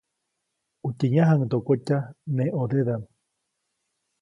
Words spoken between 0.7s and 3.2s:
ʼUtye yãjkyajaŋdokotya neʼ ʼõdedaʼm.